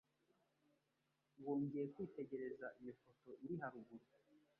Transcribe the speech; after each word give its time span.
wongeye 1.43 1.85
kwitegereza 1.93 2.67
iyo 2.79 2.93
foto 3.01 3.29
iri 3.43 3.55
haruguru 3.61 4.05